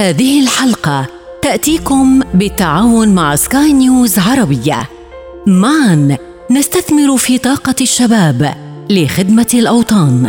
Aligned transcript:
هذه 0.00 0.42
الحلقة 0.42 1.06
تأتيكم 1.42 2.20
بالتعاون 2.34 3.14
مع 3.14 3.34
سكاي 3.34 3.72
نيوز 3.72 4.18
عربية. 4.18 4.78
معا 5.46 6.16
نستثمر 6.50 7.16
في 7.16 7.38
طاقة 7.38 7.74
الشباب 7.80 8.54
لخدمة 8.90 9.46
الأوطان. 9.54 10.26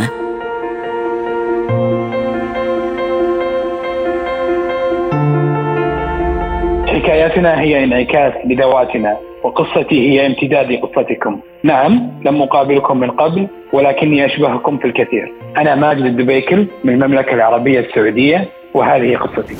حكاياتنا 6.86 7.60
هي 7.60 7.84
انعكاس 7.84 8.32
لذواتنا 8.46 9.16
وقصتي 9.44 10.10
هي 10.10 10.26
امتداد 10.26 10.70
لقصتكم. 10.70 11.40
نعم 11.64 12.20
لم 12.24 12.42
أقابلكم 12.42 13.00
من 13.00 13.10
قبل 13.10 13.48
ولكني 13.72 14.26
أشبهكم 14.26 14.78
في 14.78 14.84
الكثير. 14.84 15.32
أنا 15.56 15.74
ماجد 15.74 16.04
الدبيكل 16.04 16.66
من 16.84 16.94
المملكة 16.94 17.34
العربية 17.34 17.80
السعودية 17.80 18.48
وهذه 18.74 19.16
قصتي. 19.16 19.54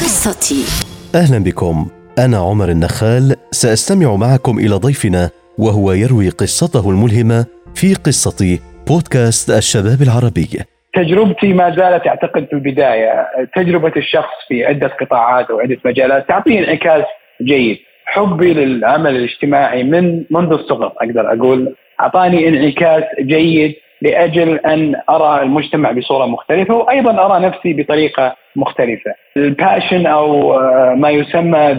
قصتي. 0.00 0.88
أهلا 1.14 1.44
بكم. 1.44 1.86
أنا 2.18 2.36
عمر 2.36 2.68
النخال. 2.68 3.36
سأستمع 3.50 4.16
معكم 4.16 4.58
إلى 4.58 4.74
ضيفنا 4.74 5.30
وهو 5.58 5.92
يروي 5.92 6.28
قصته 6.28 6.90
الملهمة 6.90 7.46
في 7.74 7.94
قصة 7.94 8.58
بودكاست 8.88 9.50
الشباب 9.50 10.02
العربي. 10.02 10.48
تجربتي 10.94 11.52
ما 11.52 11.70
زالت 11.70 12.06
أعتقد 12.06 12.46
في 12.46 12.52
البداية. 12.52 13.26
تجربة 13.56 13.92
الشخص 13.96 14.34
في 14.48 14.64
عدة 14.64 14.88
قطاعات 15.00 15.50
أو 15.50 15.60
عده 15.60 15.76
مجالات 15.84 16.28
تعطيه 16.28 16.58
انعكاس 16.58 17.04
جيد. 17.42 17.78
حبي 18.10 18.54
للعمل 18.54 19.16
الاجتماعي 19.16 19.82
من 19.82 20.24
منذ 20.30 20.52
الصغر 20.52 20.86
أقدر 20.86 21.32
أقول 21.32 21.74
أعطاني 22.00 22.48
انعكاس 22.48 23.04
جيد 23.20 23.74
لأجل 24.02 24.56
أن 24.58 24.94
أرى 25.10 25.42
المجتمع 25.42 25.92
بصورة 25.92 26.26
مختلفة 26.26 26.74
وأيضا 26.74 27.26
أرى 27.26 27.46
نفسي 27.46 27.72
بطريقة 27.72 28.36
مختلفة. 28.56 29.14
الباشن 29.36 30.06
أو 30.06 30.54
آه، 30.54 30.94
ما 30.94 31.10
يسمى 31.10 31.74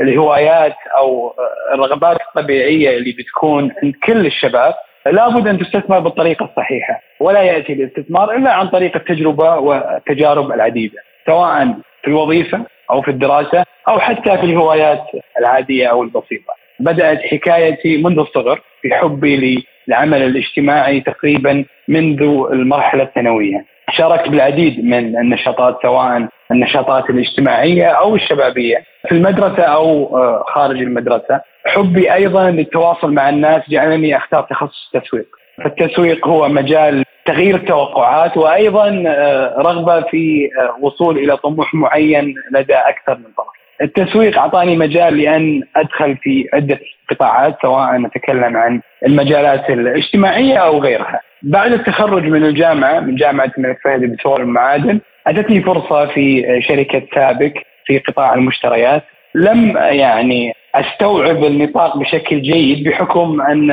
بالهوايات 0.00 0.74
أو 0.98 1.34
الرغبات 1.74 2.16
الطبيعية 2.20 2.96
اللي 2.98 3.12
بتكون 3.12 3.72
عند 3.82 3.94
كل 4.04 4.26
الشباب 4.26 4.74
لابد 5.06 5.48
أن 5.48 5.58
تستثمر 5.58 5.98
بالطريقة 5.98 6.44
الصحيحة 6.44 7.00
ولا 7.20 7.42
يأتي 7.42 7.72
الاستثمار 7.72 8.36
إلا 8.36 8.52
عن 8.52 8.68
طريق 8.68 8.96
التجربة 8.96 9.56
والتجارب 9.58 10.52
العديدة 10.52 10.98
سواء 11.26 11.74
في 12.02 12.08
الوظيفة 12.08 12.66
أو 12.90 13.02
في 13.02 13.10
الدراسة 13.10 13.64
أو 13.88 13.98
حتى 13.98 14.38
في 14.38 14.44
الهوايات 14.44 15.04
العادية 15.40 15.86
أو 15.86 16.02
البسيطة. 16.02 16.52
بدأت 16.80 17.20
حكايتي 17.22 18.02
منذ 18.02 18.18
الصغر 18.18 18.60
في 18.82 18.94
حبي 18.94 19.64
للعمل 19.88 20.22
الاجتماعي 20.22 21.00
تقريبا 21.00 21.64
منذ 21.88 22.22
المرحلة 22.52 23.02
الثانوية. 23.02 23.64
شاركت 23.90 24.28
بالعديد 24.28 24.84
من 24.84 25.18
النشاطات 25.18 25.78
سواء 25.82 26.28
النشاطات 26.50 27.10
الاجتماعية 27.10 27.84
أو 27.84 28.14
الشبابية 28.14 28.84
في 29.08 29.14
المدرسة 29.14 29.62
أو 29.62 30.16
آه، 30.16 30.44
خارج 30.48 30.78
المدرسة. 30.82 31.40
حبي 31.66 32.14
أيضا 32.14 32.50
للتواصل 32.50 33.12
مع 33.12 33.28
الناس 33.28 33.62
جعلني 33.70 34.16
أختار 34.16 34.42
تخصص 34.42 34.90
التسويق. 34.94 35.35
فالتسويق 35.64 36.28
هو 36.28 36.48
مجال 36.48 37.04
تغيير 37.26 37.54
التوقعات 37.54 38.36
وأيضا 38.36 39.04
آه، 39.06 39.54
رغبة 39.58 40.00
في 40.00 40.48
آه، 40.60 40.76
وصول 40.80 41.18
إلى 41.18 41.36
طموح 41.36 41.74
معين 41.74 42.34
لدى 42.52 42.74
أكثر 42.74 43.18
من 43.18 43.24
طرف. 43.36 43.46
التسويق 43.82 44.38
أعطاني 44.38 44.76
مجال 44.76 45.18
لأن 45.18 45.62
أدخل 45.76 46.16
في 46.16 46.48
عدة 46.52 46.78
قطاعات 47.10 47.56
سواء 47.62 47.96
نتكلم 47.96 48.56
عن 48.56 48.80
المجالات 49.06 49.70
الاجتماعية 49.70 50.56
أو 50.56 50.78
غيرها. 50.78 51.20
بعد 51.42 51.72
التخرج 51.72 52.24
من 52.24 52.44
الجامعة 52.44 53.00
من 53.00 53.14
جامعة 53.14 53.50
الملك 53.58 53.78
فهد 53.84 54.00
بترول 54.00 54.40
المعادن 54.40 55.00
أتتني 55.26 55.62
فرصة 55.62 56.06
في 56.06 56.44
شركة 56.68 57.02
سابك 57.14 57.66
في 57.86 57.98
قطاع 57.98 58.34
المشتريات 58.34 59.02
لم 59.34 59.76
يعني 59.76 60.52
أستوعب 60.80 61.44
النطاق 61.44 61.96
بشكل 61.98 62.42
جيد 62.42 62.88
بحكم 62.88 63.40
أن 63.40 63.70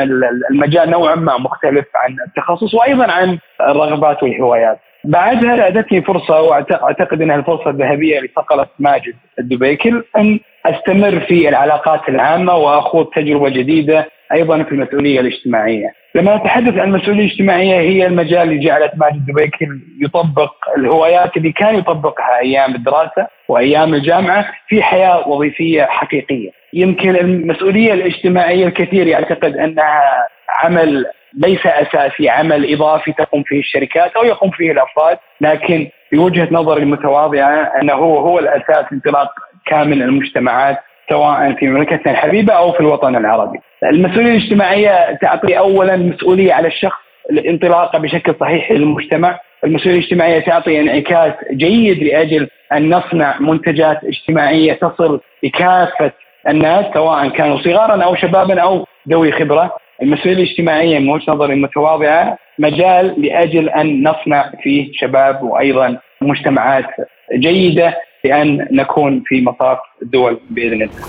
المجال 0.52 0.90
نوعا 0.90 1.16
ما 1.16 1.38
مختلف 1.38 1.86
عن 1.96 2.16
التخصص 2.28 2.74
وأيضا 2.74 3.12
عن 3.12 3.38
الرغبات 3.62 4.24
والهوايات. 4.24 4.80
بعدها 5.06 5.68
اتتني 5.68 6.02
فرصة 6.02 6.42
واعتقد 6.42 7.22
إنها 7.22 7.36
الفرصة 7.36 7.70
الذهبية 7.70 8.20
لصقلة 8.20 8.66
ماجد 8.80 9.14
الدبيكل 9.40 10.04
أن 10.18 10.40
أستمر 10.66 11.20
في 11.20 11.50
العلاقات 11.50 12.10
العامة 12.10 12.56
وأخوض 12.56 13.06
تجربة 13.06 13.50
جديدة 13.50 14.08
أيضا 14.34 14.64
في 14.64 14.72
المسؤولية 14.72 15.20
الاجتماعية. 15.20 15.94
لما 16.16 16.36
نتحدث 16.36 16.78
عن 16.78 16.88
المسؤولية 16.96 17.26
الاجتماعية 17.26 17.80
هي 17.80 18.06
المجال 18.08 18.42
اللي 18.42 18.60
جعلت 18.60 18.92
ماجد 18.98 19.26
دبيكل 19.26 19.80
يطبق 20.02 20.54
الهوايات 20.78 21.38
اللي 21.38 21.52
كان 21.52 21.76
يطبقها 21.76 22.40
أيام 22.40 22.76
الدراسة 22.76 23.28
وأيام 23.48 23.94
الجامعة 23.94 24.46
في 24.68 24.84
حياة 24.84 25.28
وظيفية 25.28 25.84
حقيقية. 25.84 26.63
يمكن 26.74 27.16
المسؤولية 27.16 27.94
الاجتماعية 27.94 28.66
الكثير 28.68 29.08
يعتقد 29.08 29.58
أنها 29.58 30.02
عمل 30.50 31.06
ليس 31.34 31.66
أساسي 31.66 32.30
عمل 32.30 32.74
إضافي 32.74 33.14
تقوم 33.14 33.44
فيه 33.44 33.60
الشركات 33.60 34.12
أو 34.16 34.24
يقوم 34.24 34.52
فيه 34.52 34.72
الأفراد 34.72 35.18
لكن 35.42 35.88
في 36.10 36.18
وجهة 36.18 36.48
نظري 36.52 36.84
المتواضعه 36.84 37.72
أنه 37.82 37.94
هو 37.94 38.18
هو 38.18 38.40
الأساس 38.40 38.86
انطلاق 38.94 39.30
كامل 39.66 40.04
المجتمعات 40.04 40.78
سواء 41.10 41.54
في 41.54 41.68
مملكتنا 41.68 42.12
الحبيبة 42.12 42.54
أو 42.54 42.72
في 42.72 42.80
الوطن 42.80 43.16
العربي. 43.16 43.60
المسؤولية 43.84 44.32
الاجتماعية 44.32 45.18
تعطي 45.22 45.58
اولا 45.58 45.98
مسؤولية 45.98 46.54
على 46.54 46.68
الشخص 46.68 47.00
الانطلاق 47.32 47.98
بشكل 47.98 48.36
صحيح 48.40 48.72
للمجتمع، 48.72 49.40
المسؤولية 49.64 49.98
الاجتماعية 50.00 50.40
تعطي 50.40 50.80
انعكاس 50.80 51.34
جيد 51.52 52.04
لأجل 52.04 52.50
أن 52.74 52.90
نصنع 52.90 53.40
منتجات 53.40 54.04
اجتماعية 54.04 54.74
تصل 54.74 55.22
لكافه 55.44 56.12
الناس 56.48 56.86
سواء 56.94 57.30
كانوا 57.30 57.62
صغارا 57.64 58.04
أو 58.04 58.16
شبابا 58.16 58.62
أو 58.62 58.86
ذوي 59.10 59.32
خبرة، 59.32 59.72
المسؤولية 60.02 60.44
الاجتماعية 60.44 61.00
من 61.00 61.10
وجهه 61.10 61.32
نظري 61.32 61.54
المتواضعه 61.54 62.38
مجال 62.60 63.22
لأجل 63.22 63.70
أن 63.70 64.08
نصنع 64.08 64.52
فيه 64.64 64.92
شباب 64.94 65.44
وأيضا 65.44 65.98
مجتمعات 66.22 66.86
جيدة 67.34 67.98
لأن 68.24 68.68
نكون 68.72 69.24
في 69.26 69.42
مطاف 69.42 69.78
الدول 70.02 70.40
بإذن 70.50 70.74
الله. 70.74 71.04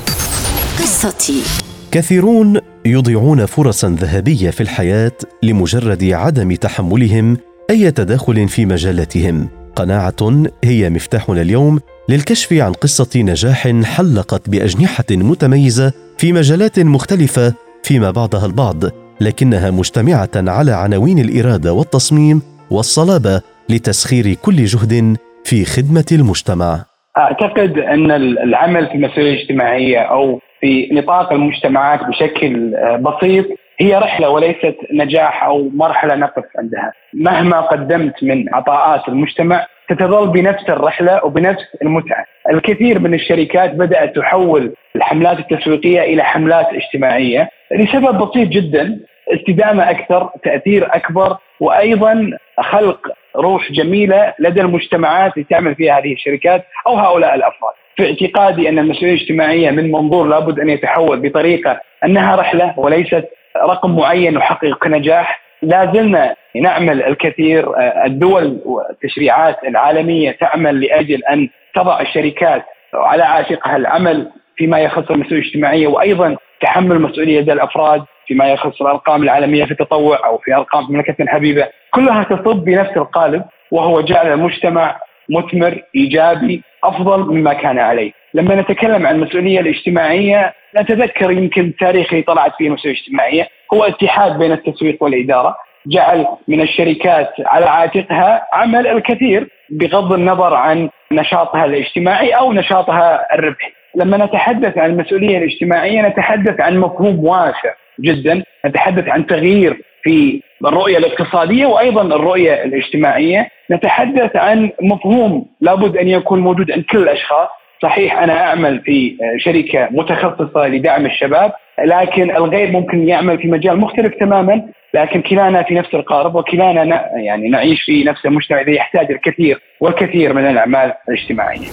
قصتي 0.79 1.65
كثيرون 1.93 2.61
يضيعون 2.87 3.47
فرصا 3.47 3.89
ذهبية 3.89 4.51
في 4.51 4.61
الحياة 4.61 5.13
لمجرد 5.43 6.05
عدم 6.13 6.55
تحملهم 6.55 7.37
أي 7.71 7.91
تداخل 7.91 8.49
في 8.49 8.67
مجالاتهم 8.67 9.49
قناعة 9.77 10.45
هي 10.65 10.91
مفتاحنا 10.91 11.43
اليوم 11.43 11.81
للكشف 12.09 12.53
عن 12.53 12.73
قصة 12.73 13.23
نجاح 13.23 13.69
حلقت 13.97 14.51
بأجنحة 14.51 15.05
متميزة 15.11 15.93
في 16.19 16.33
مجالات 16.33 16.79
مختلفة 16.79 17.55
فيما 17.83 18.11
بعضها 18.11 18.47
البعض 18.47 18.85
لكنها 19.21 19.71
مجتمعة 19.71 20.35
على 20.37 20.73
عناوين 20.73 21.19
الإرادة 21.19 21.73
والتصميم 21.73 22.43
والصلابة 22.71 23.43
لتسخير 23.69 24.35
كل 24.35 24.57
جهد 24.65 25.17
في 25.45 25.65
خدمة 25.65 26.07
المجتمع. 26.13 26.85
أعتقد 27.19 27.79
أن 27.79 28.11
العمل 28.47 28.87
في 28.87 28.95
المسؤوليه 28.95 29.33
الاجتماعيه 29.33 29.99
أو 29.99 30.41
في 30.61 30.89
نطاق 30.93 31.33
المجتمعات 31.33 32.01
بشكل 32.05 32.75
آه، 32.75 32.97
بسيط 32.97 33.47
هي 33.79 33.95
رحلة 33.95 34.29
وليست 34.29 34.77
نجاح 34.93 35.45
أو 35.45 35.69
مرحلة 35.75 36.15
نقف 36.15 36.45
عندها، 36.59 36.93
مهما 37.15 37.61
قدمت 37.61 38.23
من 38.23 38.55
عطاءات 38.55 39.09
المجتمع 39.09 39.67
ستظل 39.93 40.29
بنفس 40.29 40.71
الرحلة 40.71 41.25
وبنفس 41.25 41.65
المتعة. 41.83 42.25
الكثير 42.51 42.99
من 42.99 43.15
الشركات 43.15 43.75
بدأت 43.75 44.17
تحول 44.17 44.75
الحملات 44.97 45.39
التسويقية 45.39 46.01
إلى 46.01 46.23
حملات 46.23 46.67
اجتماعية 46.67 47.51
لسبب 47.73 48.19
بسيط 48.19 48.49
جدا 48.49 49.01
استدامة 49.35 49.91
أكثر، 49.91 50.31
تأثير 50.45 50.97
أكبر 50.97 51.37
وأيضا 51.61 52.31
خلق 52.61 53.09
روح 53.37 53.73
جميلة 53.73 54.35
لدى 54.39 54.61
المجتمعات 54.61 55.33
اللي 55.35 55.47
تعمل 55.51 55.75
فيها 55.75 55.99
هذه 55.99 56.13
الشركات 56.13 56.65
أو 56.87 56.97
هؤلاء 56.97 57.35
الأفراد. 57.35 57.75
في 57.97 58.07
اعتقادي 58.07 58.69
أن 58.69 58.79
المسؤولية 58.79 59.15
الاجتماعية 59.15 59.71
من 59.71 59.93
منظور 59.93 60.27
لابد 60.27 60.61
أن 60.61 60.71
يتحول 60.71 61.21
بطريقة 61.21 61.81
أنها 62.05 62.37
رحلة 62.37 62.75
وليست 62.77 63.25
رقم 63.57 63.97
معين 63.97 64.35
نحقق 64.35 64.87
نجاح 64.87 65.44
لا 65.65 65.93
زلنا 65.95 66.35
نعمل 66.57 67.03
الكثير 67.03 67.73
الدول 68.07 68.59
والتشريعات 68.65 69.65
العالمية 69.65 70.31
تعمل 70.31 70.81
لأجل 70.81 71.25
أن 71.25 71.49
تضع 71.75 72.01
الشركات 72.01 72.65
على 72.95 73.23
عاتقها 73.23 73.77
العمل 73.77 74.31
فيما 74.57 74.79
يخص 74.79 75.11
المسؤولية 75.11 75.43
الاجتماعية 75.43 75.87
وأيضا 75.87 76.37
تحمل 76.61 77.01
مسؤولية 77.01 77.41
لدى 77.41 77.53
الأفراد 77.53 78.05
فيما 78.27 78.49
يخص 78.49 78.83
الأرقام 78.83 79.23
العالمية 79.23 79.65
في 79.65 79.71
التطوع 79.71 80.27
أو 80.27 80.39
في 80.39 80.55
أرقام 80.55 80.87
في 80.87 80.93
مملكتنا 80.93 81.27
الحبيبة. 81.27 81.69
كلها 81.91 82.23
تصب 82.23 82.57
بنفس 82.65 82.97
القالب 82.97 83.45
وهو 83.71 84.01
جعل 84.01 84.33
المجتمع 84.33 84.97
مثمر 85.31 85.83
إيجابي 85.97 86.63
أفضل 86.85 87.35
مما 87.35 87.53
كان 87.53 87.79
عليه. 87.79 88.13
لما 88.35 88.55
نتكلم 88.55 89.07
عن 89.07 89.15
المسؤولية 89.15 89.61
الاجتماعية 89.61 90.55
نتذكر 90.81 91.31
يمكن 91.31 91.63
التاريخ 91.63 92.13
اللي 92.13 92.23
طلعت 92.23 92.53
فيه 92.59 92.67
المسؤوليه 92.67 92.97
الاجتماعيه 92.97 93.49
هو 93.75 93.85
اتحاد 93.85 94.39
بين 94.39 94.53
التسويق 94.53 95.03
والإدارة 95.03 95.57
جعل 95.87 96.27
من 96.49 96.61
الشركات 96.61 97.33
على 97.47 97.67
عاتقها 97.67 98.47
عمل 98.53 98.87
الكثير 98.87 99.49
بغض 99.71 100.13
النظر 100.13 100.55
عن 100.55 100.89
نشاطها 101.13 101.65
الاجتماعي 101.65 102.31
أو 102.31 102.53
نشاطها 102.53 103.35
الربحي. 103.35 103.73
لما 103.97 104.17
نتحدث 104.17 104.79
عن 104.79 104.91
المسؤولية 104.91 105.39
الاجتماعية 105.39 106.09
نتحدث 106.09 106.61
عن 106.61 106.79
مفهوم 106.79 107.25
واسع 107.25 107.75
جدا، 108.01 108.43
نتحدث 108.67 109.09
عن 109.09 109.27
تغيير 109.27 109.81
في 110.03 110.43
الرؤية 110.65 110.99
الاقتصادية 110.99 111.67
وأيضا 111.67 112.03
الرؤية 112.03 112.65
الاجتماعية، 112.65 113.49
نتحدث 113.71 114.37
عن 114.37 114.71
مفهوم 114.83 115.47
لابد 115.61 115.97
أن 115.97 116.09
يكون 116.09 116.41
موجود 116.41 116.71
عند 116.71 116.85
كل 116.85 116.99
الأشخاص، 116.99 117.49
صحيح 117.83 118.19
أنا 118.19 118.47
أعمل 118.47 118.81
في 118.81 119.17
شركة 119.39 119.89
متخصصة 119.91 120.67
لدعم 120.67 121.07
الشباب 121.07 121.53
لكن 121.85 122.31
الغير 122.31 122.71
ممكن 122.71 123.09
يعمل 123.09 123.39
في 123.39 123.49
مجال 123.49 123.81
مختلف 123.81 124.15
تماما 124.21 124.63
لكن 124.95 125.23
كلانا 125.23 125.63
في 125.63 125.75
نفس 125.75 125.95
القارب 125.95 126.35
وكلانا 126.35 126.85
يعني 127.17 127.49
نعيش 127.49 127.83
في 127.83 128.05
نفس 128.05 128.27
المجتمع 128.27 128.61
الذي 128.61 128.75
يحتاج 128.77 129.11
الكثير 129.11 129.61
والكثير 129.81 130.33
من 130.33 130.45
الأعمال 130.45 130.93
الاجتماعية. 131.09 131.69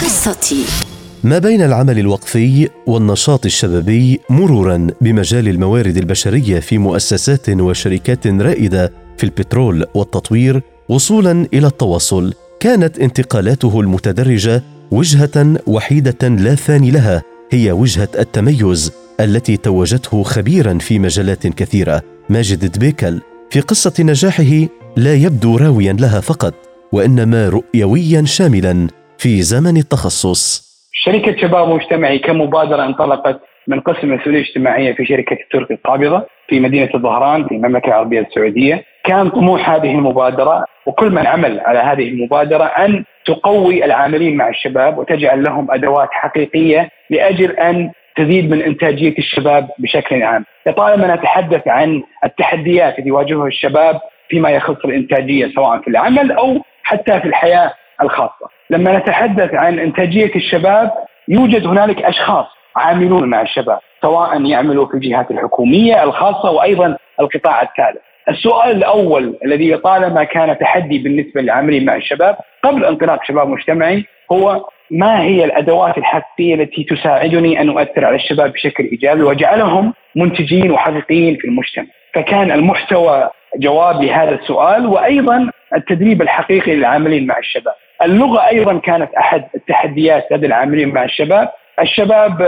قصتي 0.00 0.94
ما 1.24 1.38
بين 1.38 1.62
العمل 1.62 1.98
الوقفي 1.98 2.68
والنشاط 2.86 3.44
الشبابي 3.44 4.20
مرورا 4.30 4.86
بمجال 5.00 5.48
الموارد 5.48 5.96
البشرية 5.96 6.60
في 6.60 6.78
مؤسسات 6.78 7.60
وشركات 7.60 8.26
رائدة 8.26 8.90
في 9.18 9.24
البترول 9.24 9.84
والتطوير 9.94 10.60
وصولا 10.88 11.46
إلى 11.54 11.66
التواصل 11.66 12.32
كانت 12.60 12.98
انتقالاته 12.98 13.80
المتدرجة 13.80 14.62
وجهة 14.92 15.56
وحيدة 15.66 16.28
لا 16.28 16.54
ثاني 16.54 16.90
لها 16.90 17.22
هي 17.52 17.72
وجهة 17.72 18.08
التميز 18.18 18.92
التي 19.20 19.56
توجته 19.56 20.22
خبيرا 20.22 20.78
في 20.78 20.98
مجالات 20.98 21.46
كثيرة 21.46 22.02
ماجد 22.30 22.72
دبيكل. 22.72 23.20
في 23.50 23.60
قصة 23.60 24.04
نجاحه 24.04 24.68
لا 24.96 25.14
يبدو 25.14 25.56
راويا 25.56 25.92
لها 25.92 26.20
فقط 26.20 26.54
وإنما 26.92 27.48
رؤيويا 27.48 28.24
شاملا 28.24 28.88
في 29.18 29.42
زمن 29.42 29.76
التخصص. 29.76 30.64
شركة 30.92 31.36
شباب 31.42 31.68
مجتمعي 31.68 32.18
كمبادرة 32.18 32.86
انطلقت 32.86 33.40
من 33.68 33.80
قسم 33.80 34.12
المسؤوليه 34.12 34.40
الاجتماعيه 34.40 34.94
في 34.94 35.04
شركة 35.04 35.36
التركي 35.44 35.74
القابضة 35.74 36.26
في 36.48 36.60
مدينة 36.60 36.88
الظهران 36.94 37.48
في 37.48 37.54
المملكة 37.54 37.86
العربية 37.86 38.20
السعودية، 38.20 38.84
كان 39.04 39.28
طموح 39.28 39.70
هذه 39.70 39.90
المبادرة 39.90 40.64
وكل 40.86 41.10
من 41.10 41.26
عمل 41.26 41.60
على 41.60 41.78
هذه 41.78 42.08
المبادرة 42.08 42.64
أن 42.64 43.04
تقوي 43.24 43.84
العاملين 43.84 44.36
مع 44.36 44.48
الشباب 44.48 44.98
وتجعل 44.98 45.42
لهم 45.42 45.70
أدوات 45.70 46.08
حقيقية 46.12 46.88
لأجل 47.10 47.50
أن 47.50 47.90
تزيد 48.16 48.50
من 48.50 48.62
إنتاجية 48.62 49.18
الشباب 49.18 49.68
بشكل 49.78 50.22
عام، 50.22 50.44
لطالما 50.66 51.14
نتحدث 51.14 51.68
عن 51.68 52.02
التحديات 52.24 52.98
التي 52.98 53.08
يواجهها 53.08 53.46
الشباب 53.46 54.00
فيما 54.28 54.50
يخص 54.50 54.84
الإنتاجية 54.84 55.46
سواء 55.54 55.80
في 55.80 55.88
العمل 55.88 56.32
أو 56.32 56.60
حتى 56.82 57.20
في 57.20 57.28
الحياة 57.28 57.72
الخاصة. 58.02 58.48
لما 58.70 58.98
نتحدث 58.98 59.54
عن 59.54 59.78
إنتاجية 59.78 60.34
الشباب 60.34 60.90
يوجد 61.28 61.66
هنالك 61.66 62.02
أشخاص 62.02 62.46
عاملون 62.76 63.30
مع 63.30 63.42
الشباب 63.42 63.78
سواء 64.02 64.44
يعملوا 64.44 64.86
في 64.86 64.94
الجهات 64.94 65.30
الحكومية 65.30 66.02
الخاصة 66.02 66.50
وأيضا 66.50 66.96
القطاع 67.20 67.62
الثالث. 67.62 68.02
السؤال 68.28 68.76
الأول 68.76 69.38
الذي 69.44 69.76
طالما 69.76 70.24
كان 70.24 70.58
تحدي 70.58 70.98
بالنسبة 70.98 71.40
للعاملين 71.40 71.84
مع 71.84 71.96
الشباب 71.96 72.36
قبل 72.62 72.84
انطلاق 72.84 73.24
شباب 73.24 73.48
مجتمعي 73.48 74.04
هو 74.32 74.68
ما 74.90 75.22
هي 75.22 75.44
الأدوات 75.44 75.98
الحقيقية 75.98 76.54
التي 76.54 76.84
تساعدني 76.84 77.60
أن 77.60 77.68
أؤثر 77.68 78.04
على 78.04 78.16
الشباب 78.16 78.52
بشكل 78.52 78.84
إيجابي 78.84 79.22
واجعلهم 79.22 79.94
منتجين 80.16 80.70
وحقيقيين 80.70 81.36
في 81.36 81.46
المجتمع. 81.46 81.86
فكان 82.14 82.50
المحتوى 82.50 83.30
جواب 83.56 84.02
لهذا 84.02 84.34
السؤال 84.34 84.86
وأيضا 84.86 85.50
التدريب 85.76 86.22
الحقيقي 86.22 86.74
للعاملين 86.76 87.26
مع 87.26 87.38
الشباب. 87.38 87.74
اللغة 88.02 88.48
أيضا 88.48 88.78
كانت 88.78 89.14
أحد 89.14 89.44
التحديات 89.54 90.26
لدى 90.30 90.46
العاملين 90.46 90.88
مع 90.88 91.04
الشباب 91.04 91.48
الشباب 91.80 92.38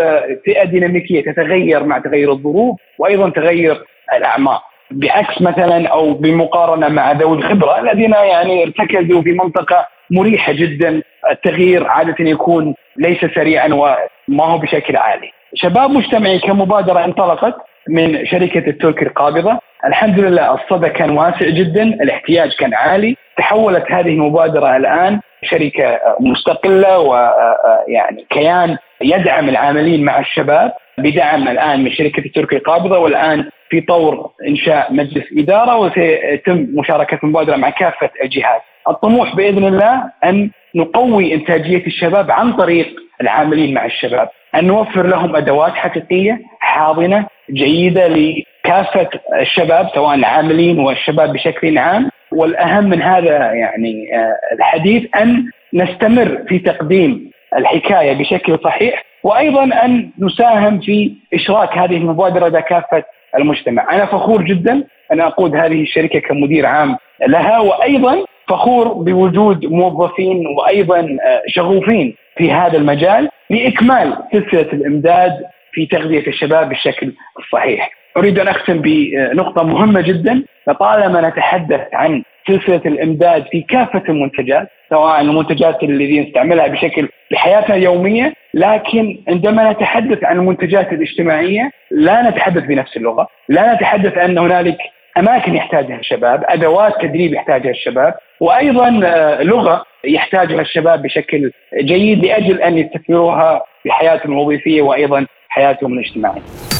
فئة 0.44 0.64
ديناميكية 0.64 1.25
تتغير 1.25 1.84
مع 1.84 1.99
تغير 1.99 2.32
الظروف 2.32 2.81
وأيضا 2.99 3.31
تغير 3.31 3.84
الاعمار 4.17 4.61
بعكس 4.91 5.43
مثلا 5.43 5.88
أو 5.88 6.12
بمقارنة 6.12 6.88
مع 6.88 7.12
ذوي 7.12 7.38
الخبرة 7.38 7.81
الذين 7.81 8.12
يعني 8.12 8.62
ارتكزوا 8.62 9.23
في 9.23 9.33
منطقة 9.33 9.87
مريحة 10.11 10.53
جدا. 10.53 11.03
التغيير 11.31 11.87
عادة 11.87 12.17
يكون 12.21 12.75
ليس 12.97 13.25
سريعا 13.35 13.69
وما 13.75 14.44
هو 14.44 14.59
بشكل 14.59 14.97
عالي. 14.97 15.31
شباب 15.55 15.91
مجتمعي 15.91 16.38
كمبادرة 16.38 17.05
انطلقت 17.05 17.55
من 17.88 18.27
شركة 18.27 18.71
التركي 18.71 19.05
القابضة، 19.05 19.59
الحمد 19.87 20.21
لله 20.21 20.55
الصدى 20.55 20.88
كان 20.88 21.11
واسع 21.11 21.49
جدا، 21.49 21.83
الاحتياج 21.83 22.56
كان 22.59 22.75
عالي، 22.75 23.17
تحولت 23.37 23.93
هذه 23.93 24.09
المبادرة 24.09 24.77
الآن 24.77 25.21
شركة 25.43 26.00
مستقلة 26.21 26.99
ويعني 26.99 28.27
كيان 28.31 28.77
يدعم 29.00 29.49
العاملين 29.49 30.05
مع 30.05 30.19
الشباب. 30.19 30.73
بدعم 30.99 31.49
الآن 31.49 31.85
من 31.85 31.91
شركة 31.91 32.21
التركي 32.21 32.56
القابضة 32.56 32.99
والآن 32.99 33.50
في 33.70 33.80
طور 33.80 34.30
إنشاء 34.48 34.92
مجلس 34.92 35.24
إدارة 35.38 35.76
وسيتم 35.76 36.66
مشاركة 36.74 37.18
المبادره 37.24 37.56
مع 37.56 37.70
كافة 37.70 38.10
الجهات. 38.24 38.62
الطموح 38.88 39.36
بإذن 39.36 39.64
الله 39.64 40.10
أن 40.24 40.50
نقوي 40.74 41.34
إنتاجية 41.34 41.86
الشباب 41.86 42.30
عن 42.30 42.52
طريق 42.52 42.86
العاملين 43.20 43.74
مع 43.74 43.84
الشباب، 43.84 44.28
أن 44.54 44.66
نوفر 44.66 45.06
لهم 45.06 45.36
أدوات 45.36 45.72
حقيقية 45.74 46.40
حاضنة 46.60 47.26
جيدة 47.50 48.08
لكافة 48.08 49.08
الشباب 49.40 49.88
سواء 49.94 50.14
العاملين 50.14 50.78
والشباب 50.78 51.32
بشكل 51.32 51.78
عام 51.78 52.10
والأهم 52.32 52.84
من 52.84 53.02
هذا 53.02 53.52
يعني 53.52 53.94
آه، 54.14 54.54
الحديث 54.54 55.16
أن 55.16 55.50
نستمر 55.74 56.42
في 56.48 56.58
تقديم 56.58 57.30
الحكاية 57.56 58.12
بشكل 58.12 58.58
صحيح 58.64 59.04
وأيضا 59.22 59.64
أن 59.64 60.10
نساهم 60.18 60.80
في 60.80 61.12
إشراك 61.34 61.78
هذه 61.78 61.96
المبادرة 61.96 62.48
لدى 62.48 62.62
كافة 62.62 63.04
المجتمع، 63.38 63.94
أنا 63.94 64.06
فخور 64.06 64.43
جدا 64.43 64.85
أن 65.12 65.21
أقود 65.21 65.56
هذه 65.56 65.83
الشركة 65.83 66.19
كمدير 66.19 66.67
عام 66.67 66.97
لها 67.29 67.59
وأيضا 67.59 68.25
فخور 68.49 68.88
بوجود 68.88 69.67
موظفين 69.67 70.47
وأيضا 70.47 70.99
آه، 71.00 71.43
شغوفين 71.49 72.17
في 72.37 72.53
هذا 72.53 72.79
المجال 72.79 73.29
لإكمال 73.50 74.17
سلسلة 74.33 74.73
الإمداد 74.73 75.33
في 75.73 75.87
تغذية 75.87 76.27
الشباب 76.27 76.69
بالشكل 76.69 77.12
الصحيح. 77.38 77.91
أريد 78.16 78.38
أن 78.38 78.48
أختم 78.48 78.80
بنقطة 78.80 79.64
مهمة 79.64 80.00
جدا 80.00 80.42
لطالما 80.68 81.28
نتحدث 81.28 81.80
عن 81.92 82.22
سلسلة 82.46 82.82
الامداد 82.86 83.44
في 83.50 83.62
كافة 83.62 84.02
المنتجات 84.08 84.68
سواء 84.90 85.20
المنتجات 85.20 85.82
التي 85.82 86.20
نستعملها 86.20 86.66
بشكل 86.66 87.08
بحياتنا 87.30 87.76
اليومية 87.76 88.32
لكن 88.54 89.18
عندما 89.28 89.73
نتحدث 89.73 90.25
عن 90.25 90.38
المنتجات 90.38 90.92
الاجتماعية 90.92 91.70
لا 91.90 92.30
نتحدث 92.30 92.64
بنفس 92.64 92.96
اللغة، 92.96 93.28
لا 93.49 93.75
نتحدث 93.75 94.18
أن 94.18 94.38
هنالك 94.38 94.78
أماكن 95.18 95.54
يحتاجها 95.54 95.96
الشباب، 95.96 96.44
أدوات 96.49 96.92
تدريب 97.02 97.35
يحتاجها 97.35 97.70
الشباب، 97.70 98.14
وأيضا 98.40 99.00
آه، 99.04 99.42
لغة 99.42 99.85
يحتاجها 100.04 100.61
الشباب 100.61 101.02
بشكل 101.02 101.50
جيد 101.80 102.25
لأجل 102.26 102.61
أن 102.61 102.78
يستثمروها 102.78 103.62
في 103.82 103.92
حياتهم 103.92 104.32
الوظيفية 104.32 104.82
وأيضا 104.82 105.26
حياتهم 105.49 105.92
الاجتماعية. 105.92 106.75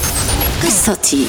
قصتي. 0.63 1.27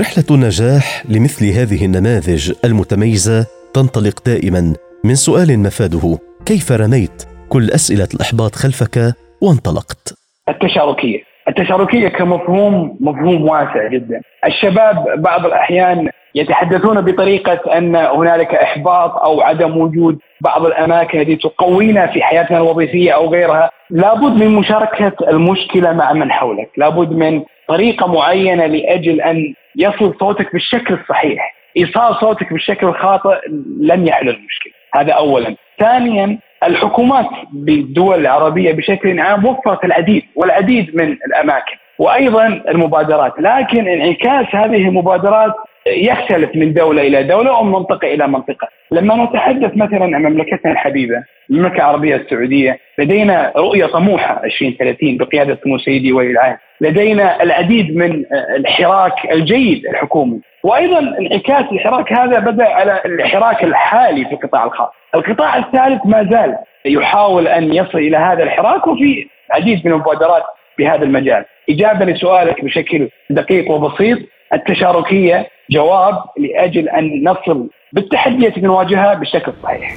رحلة 0.00 0.24
النجاح 0.30 1.02
لمثل 1.08 1.46
هذه 1.46 1.84
النماذج 1.84 2.52
المتميزة 2.64 3.46
تنطلق 3.74 4.24
دائما 4.26 4.74
من 5.04 5.14
سؤال 5.14 5.58
مفاده 5.58 6.18
كيف 6.46 6.72
رميت 6.72 7.22
كل 7.48 7.70
أسئلة 7.70 8.08
الإحباط 8.14 8.54
خلفك 8.54 9.14
وانطلقت؟ 9.42 10.14
التشاركية. 10.48 11.18
التشاركية 11.48 12.08
كمفهوم 12.08 12.96
مفهوم 13.00 13.44
واسع 13.44 13.88
جدا. 13.92 14.20
الشباب 14.46 15.22
بعض 15.22 15.46
الأحيان 15.46 16.08
يتحدثون 16.34 17.00
بطريقة 17.00 17.78
أن 17.78 17.96
هنالك 17.96 18.54
إحباط 18.54 19.10
أو 19.10 19.40
عدم 19.40 19.76
وجود 19.76 20.18
بعض 20.40 20.66
الأماكن 20.66 21.20
التي 21.20 21.36
تقوينا 21.36 22.06
في 22.06 22.22
حياتنا 22.22 22.56
الوظيفية 22.58 23.12
أو 23.12 23.32
غيرها. 23.32 23.70
لابد 23.90 24.42
من 24.42 24.48
مشاركة 24.48 25.12
المشكلة 25.28 25.92
مع 25.92 26.12
من 26.12 26.30
حولك. 26.32 26.70
لابد 26.76 27.12
من 27.12 27.42
طريقة 27.68 28.12
معينة 28.12 28.66
لأجل 28.66 29.20
أن 29.20 29.54
يصل 29.76 30.14
صوتك 30.20 30.52
بالشكل 30.52 30.94
الصحيح. 30.94 31.54
إيصال 31.76 32.16
صوتك 32.20 32.52
بالشكل 32.52 32.86
الخاطئ 32.86 33.38
لن 33.80 34.06
يحل 34.06 34.28
المشكلة. 34.28 34.72
هذا 34.94 35.12
اولا. 35.12 35.56
ثانيا 35.78 36.38
الحكومات 36.64 37.26
بالدول 37.52 38.20
العربية 38.20 38.72
بشكل 38.72 39.20
عام 39.20 39.44
وفرت 39.44 39.84
العديد 39.84 40.22
والعديد 40.36 40.96
من 40.96 41.16
الأماكن 41.26 41.76
وأيضا 41.98 42.46
المبادرات. 42.46 43.32
لكن 43.38 43.88
انعكاس 43.88 44.54
هذه 44.54 44.88
المبادرات 44.88 45.52
يختلف 45.96 46.56
من 46.56 46.74
دولة 46.74 47.02
إلى 47.02 47.22
دولة 47.22 47.58
ومن 47.58 47.72
منطقة 47.72 48.14
إلى 48.14 48.28
منطقة، 48.28 48.68
لما 48.90 49.24
نتحدث 49.24 49.76
مثلا 49.76 50.04
عن 50.04 50.22
مملكتنا 50.22 50.72
الحبيبة، 50.72 51.22
المملكة 51.50 51.76
العربية 51.76 52.16
السعودية، 52.16 52.78
لدينا 52.98 53.52
رؤية 53.56 53.86
طموحة 53.86 54.44
2030 54.44 55.16
بقيادة 55.16 55.58
سمو 55.64 55.78
سيدي 55.78 56.12
ولي 56.12 56.30
العهد، 56.30 56.58
لدينا 56.80 57.42
العديد 57.42 57.96
من 57.96 58.24
الحراك 58.56 59.32
الجيد 59.32 59.86
الحكومي، 59.86 60.40
وأيضا 60.62 60.98
انعكاس 60.98 61.72
الحراك 61.72 62.12
هذا 62.12 62.38
بدأ 62.38 62.68
على 62.68 63.02
الحراك 63.06 63.64
الحالي 63.64 64.24
في 64.24 64.32
القطاع 64.32 64.64
الخاص. 64.64 64.88
القطاع 65.14 65.56
الثالث 65.56 66.06
ما 66.06 66.28
زال 66.30 66.56
يحاول 66.84 67.48
أن 67.48 67.74
يصل 67.74 67.98
إلى 67.98 68.16
هذا 68.16 68.42
الحراك 68.42 68.86
وفي 68.86 69.28
عديد 69.50 69.86
من 69.86 69.92
المبادرات 69.92 70.42
بهذا 70.78 71.04
المجال. 71.04 71.44
إجابة 71.70 72.04
لسؤالك 72.04 72.64
بشكل 72.64 73.08
دقيق 73.30 73.70
وبسيط 73.70 74.18
التشاركية 74.52 75.46
جواب 75.70 76.14
لأجل 76.38 76.88
أن 76.88 77.24
نصل 77.24 77.68
بالتحديات 77.92 78.56
اللي 78.56 78.68
نواجهها 78.68 79.14
بالشكل 79.14 79.52
الصحيح. 79.58 79.94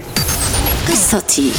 قصتي. 0.88 1.52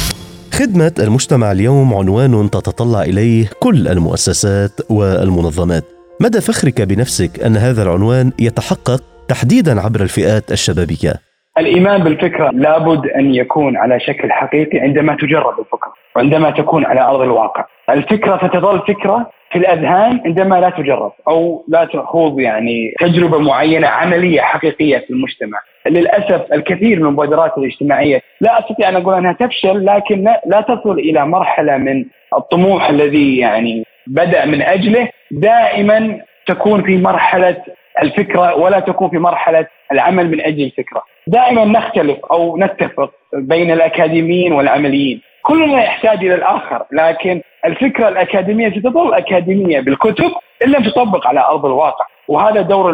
خدمة 0.53 0.93
المجتمع 0.99 1.51
اليوم 1.51 1.93
عنوان 1.93 2.49
تتطلع 2.49 3.01
إليه 3.01 3.49
كل 3.59 3.87
المؤسسات 3.87 4.91
والمنظمات. 4.91 5.83
مدى 6.21 6.41
فخرك 6.41 6.81
بنفسك 6.81 7.43
أن 7.43 7.57
هذا 7.57 7.83
العنوان 7.83 8.31
يتحقق 8.39 9.01
تحديدا 9.27 9.81
عبر 9.81 10.01
الفئات 10.01 10.51
الشبابية؟ 10.51 11.13
الإيمان 11.57 12.03
بالفكرة 12.03 12.49
لابد 12.49 13.07
أن 13.07 13.35
يكون 13.35 13.77
على 13.77 13.99
شكل 13.99 14.31
حقيقي 14.31 14.79
عندما 14.79 15.15
تجرب 15.15 15.59
الفكرة 15.59 15.93
وعندما 16.15 16.51
تكون 16.51 16.85
على 16.85 17.01
أرض 17.01 17.21
الواقع. 17.21 17.65
الفكرة 17.89 18.47
ستظل 18.47 18.79
فكرة 18.79 19.29
في 19.53 19.59
الأذهان 19.59 20.21
عندما 20.25 20.55
لا 20.55 20.69
تجرب 20.69 21.11
أو 21.27 21.65
لا 21.67 21.85
تخوض 21.85 22.39
يعني 22.39 22.93
تجربة 22.99 23.37
معينة 23.39 23.87
عملية 23.87 24.41
حقيقية 24.41 24.97
في 24.97 25.09
المجتمع 25.09 25.59
للأسف 25.87 26.53
الكثير 26.53 26.99
من 26.99 27.05
المبادرات 27.05 27.57
الاجتماعية 27.57 28.21
لا 28.41 28.59
أستطيع 28.59 28.89
أن 28.89 28.95
أقول 28.95 29.13
أنها 29.13 29.33
تفشل 29.33 29.85
لكن 29.85 30.23
لا 30.45 30.61
تصل 30.61 30.99
إلى 30.99 31.25
مرحلة 31.25 31.77
من 31.77 32.05
الطموح 32.37 32.89
الذي 32.89 33.37
يعني 33.37 33.83
بدأ 34.07 34.45
من 34.45 34.61
أجله 34.61 35.09
دائما 35.31 36.19
تكون 36.45 36.83
في 36.83 36.97
مرحلة 36.97 37.57
الفكرة 38.01 38.55
ولا 38.55 38.79
تكون 38.79 39.09
في 39.09 39.17
مرحلة 39.17 39.67
العمل 39.91 40.31
من 40.31 40.41
أجل 40.41 40.63
الفكرة. 40.63 41.03
دائما 41.27 41.65
نختلف 41.65 42.17
أو 42.31 42.57
نتفق 42.57 43.11
بين 43.33 43.71
الأكاديميين 43.71 44.53
والعمليين. 44.53 45.21
كلنا 45.41 45.83
يحتاج 45.83 46.17
إلى 46.17 46.35
الآخر 46.35 46.83
لكن 46.91 47.41
الفكرة 47.65 48.07
الأكاديمية 48.07 48.69
ستظل 48.79 49.13
اكاديميه 49.13 49.79
بالكتب 49.79 50.31
أن 50.65 50.71
لم 50.71 50.83
تطبق 50.83 51.27
على 51.27 51.39
أرض 51.39 51.65
الواقع. 51.65 52.05
وهذا 52.27 52.61
دور 52.61 52.89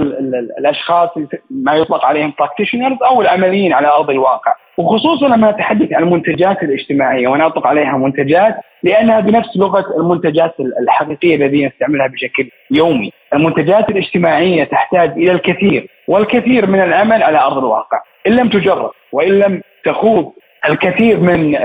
الأشخاص 0.59 1.09
ما 1.49 1.73
يطلق 1.73 2.05
عليهم 2.05 2.33
براكتيشنرز 2.39 2.97
أو 3.05 3.21
العمليين 3.21 3.73
على 3.73 3.87
أرض 3.87 4.09
الواقع 4.09 4.55
وخصوصا 4.77 5.27
لما 5.27 5.51
نتحدث 5.51 5.93
عن 5.93 6.03
المنتجات 6.03 6.63
الاجتماعية 6.63 7.27
وأنا 7.27 7.47
أطلق 7.47 7.67
عليها 7.67 7.97
منتجات 7.97 8.55
لأنها 8.83 9.19
بنفس 9.19 9.57
لغة 9.57 9.85
المنتجات 9.97 10.55
الحقيقية 10.81 11.35
التي 11.35 11.65
نستعملها 11.65 12.07
بشكل 12.07 12.49
يومي. 12.71 13.11
المنتجات 13.33 13.89
الاجتماعية 13.89 14.63
تحتاج 14.63 15.11
إلى 15.11 15.31
الكثير 15.31 15.87
والكثير 16.07 16.67
من 16.67 16.79
العمل 16.79 17.23
على 17.23 17.39
أرض 17.39 17.57
الواقع 17.57 18.01
إن 18.27 18.31
لم 18.31 18.49
تجرب 18.49 18.91
وإن 19.11 19.39
لم 19.39 19.61
تخوض 19.85 20.31
الكثير 20.69 21.19
من 21.19 21.55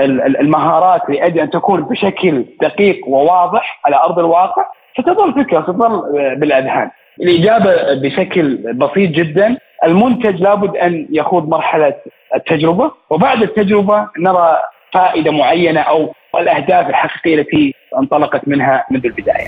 المهارات 0.41 1.01
لأجل 1.09 1.39
أن 1.39 1.49
تكون 1.49 1.81
بشكل 1.81 2.45
دقيق 2.61 3.07
وواضح 3.07 3.81
على 3.85 3.95
أرض 3.95 4.19
الواقع 4.19 4.65
ستظل 4.99 5.33
فكرة 5.33 5.61
ستظل 5.61 6.01
بالأذهان. 6.35 6.89
الإجابة 7.21 7.93
بشكل 7.93 8.73
بسيط 8.73 9.11
جدا 9.11 9.57
المنتج 9.85 10.41
لابد 10.41 10.75
أن 10.77 11.07
يخوض 11.11 11.49
مرحلة 11.49 11.95
التجربة 12.35 12.91
وبعد 13.09 13.41
التجربة 13.41 14.07
نرى 14.19 14.57
فائدة 14.93 15.31
معينة 15.31 15.79
أو 15.79 16.13
الأهداف 16.39 16.89
الحقيقية 16.89 17.41
التي 17.41 17.73
انطلقت 17.99 18.47
منها 18.47 18.85
منذ 18.91 19.05
البداية. 19.05 19.47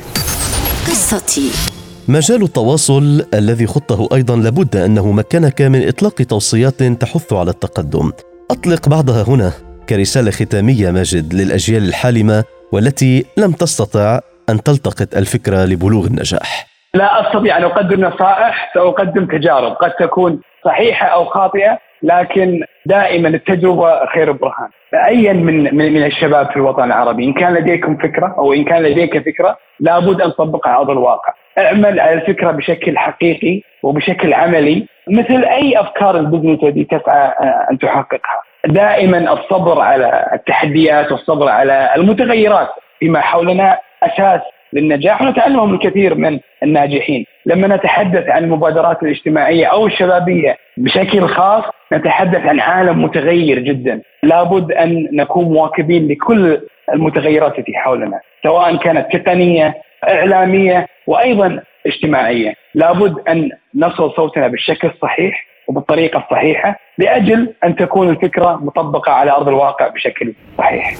قصتي 0.87 1.73
مجال 2.09 2.43
التواصل 2.43 3.25
الذي 3.33 3.67
خضته 3.67 4.15
أيضا 4.15 4.35
لابد 4.35 4.75
أنه 4.75 5.11
مكنك 5.11 5.61
من 5.61 5.87
إطلاق 5.87 6.13
توصيات 6.13 6.83
تحث 6.83 7.33
على 7.33 7.49
التقدم. 7.49 8.11
أطلق 8.51 8.89
بعضها 8.89 9.23
هنا 9.27 9.51
كرسالة 9.89 10.31
ختامية 10.31 10.91
ماجد 10.91 11.33
للأجيال 11.33 11.87
الحالمة 11.87 12.43
والتي 12.71 13.25
لم 13.37 13.51
تستطع 13.51 14.19
أن 14.49 14.63
تلتقط 14.63 15.15
الفكرة 15.15 15.65
لبلوغ 15.65 16.05
النجاح. 16.05 16.67
لا 16.93 17.27
أستطيع 17.27 17.57
أن 17.57 17.63
أقدم 17.63 18.05
نصائح 18.05 18.71
سأقدم 18.73 19.25
تجارب 19.25 19.71
قد 19.71 19.91
تكون 19.99 20.41
صحيحة 20.65 21.07
أو 21.07 21.25
خاطئة 21.25 21.79
لكن 22.03 22.63
دائما 22.85 23.27
التجربة 23.27 24.05
خير 24.05 24.31
برهان. 24.31 24.69
ايا 24.93 25.33
من 25.33 25.75
من 25.75 26.05
الشباب 26.05 26.49
في 26.49 26.55
الوطن 26.55 26.83
العربي 26.83 27.23
إن 27.23 27.33
كان 27.33 27.53
لديكم 27.53 27.97
فكرة 27.97 28.35
أو 28.37 28.53
إن 28.53 28.63
كان 28.63 28.83
لديك 28.83 29.17
فكرة 29.17 29.57
لابد 29.79 30.21
أن 30.21 30.31
تطبقها 30.31 30.71
على 30.71 30.79
أرض 30.79 30.89
الواقع. 30.89 31.33
اعمل 31.57 31.99
على 31.99 32.13
الفكرة 32.13 32.51
بشكل 32.51 32.97
حقيقي 32.97 33.61
وبشكل 33.83 34.33
عملي 34.33 34.85
مثل 35.07 35.43
أي 35.43 35.79
أفكار 35.79 36.17
البزنس 36.17 36.63
التي 36.63 36.83
تسعى 36.83 37.27
آه، 37.27 37.67
أن 37.71 37.77
تحققها. 37.77 38.41
دائما 38.65 39.33
الصبر 39.33 39.81
على 39.81 40.29
التحديات 40.33 41.11
والصبر 41.11 41.49
على 41.49 41.89
المتغيرات 41.95 42.69
فيما 42.99 43.21
حولنا 43.21 43.79
أساس 44.03 44.41
للنجاح 44.73 45.21
ونتعلم 45.21 45.69
من 45.69 45.73
الكثير 45.73 46.15
من 46.15 46.39
الناجحين. 46.63 47.25
لما 47.45 47.75
نتحدث 47.75 48.29
عن 48.29 48.43
المبادرات 48.43 49.03
الاجتماعية 49.03 49.65
أو 49.65 49.87
الشبابية 49.87 50.57
بشكل 50.77 51.27
خاص 51.27 51.63
نتحدث 51.93 52.45
عن 52.45 52.59
عالم 52.59 53.03
متغير 53.03 53.59
جدا. 53.59 54.01
لابد 54.23 54.71
أن 54.71 55.07
نكون 55.11 55.45
مواكبين 55.45 56.07
لكل 56.07 56.61
المتغيرات 56.93 57.59
التي 57.59 57.73
حولنا 57.73 58.19
سواء 58.43 58.75
كانت 58.75 59.17
تقنية 59.17 59.73
إعلامية 60.09 60.87
وأيضا 61.07 61.59
اجتماعية. 61.87 62.53
لابد 62.75 63.15
أن 63.29 63.49
نصل 63.75 64.13
صوتنا 64.15 64.47
بالشكل 64.47 64.87
الصحيح 64.87 65.47
وبالطريقة 65.67 66.19
الصحيحة 66.19 66.79
لأجل 66.97 67.53
أن 67.63 67.75
تكون 67.75 68.09
الفكرة 68.09 68.59
مطبقة 68.63 69.11
على 69.11 69.31
أرض 69.31 69.47
الواقع 69.47 69.87
بشكل 69.87 70.33
صحيح. 70.57 70.91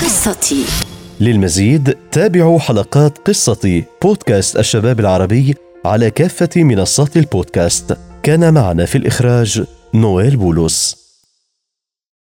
قصتي. 0.00 0.97
للمزيد 1.20 1.96
تابعوا 2.12 2.58
حلقات 2.58 3.18
قصة 3.18 3.82
بودكاست 4.02 4.56
الشباب 4.56 5.00
العربي 5.00 5.54
على 5.84 6.10
كافة 6.10 6.62
منصات 6.62 7.16
البودكاست. 7.16 7.96
كان 8.22 8.54
معنا 8.54 8.84
في 8.84 8.98
الإخراج 8.98 9.64
نويل 9.94 10.36
بولس 10.36 10.97